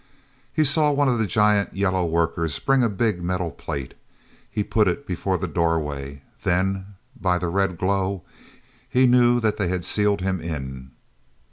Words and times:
He 0.51 0.63
saw 0.63 0.91
one 0.91 1.07
of 1.09 1.19
the 1.19 1.27
giant 1.27 1.75
yellow 1.75 2.03
workers 2.03 2.57
bring 2.57 2.81
a 2.81 2.89
big 2.89 3.21
metal 3.21 3.51
plate. 3.51 3.93
He 4.49 4.63
put 4.63 4.87
it 4.87 5.05
before 5.05 5.37
the 5.37 5.47
doorway; 5.47 6.23
then, 6.41 6.95
by 7.15 7.37
the 7.37 7.49
red 7.49 7.77
glow, 7.77 8.23
he 8.89 9.05
knew 9.05 9.39
that 9.41 9.57
they 9.57 9.67
had 9.67 9.85
sealed 9.85 10.21
him 10.21 10.41
in. 10.41 10.89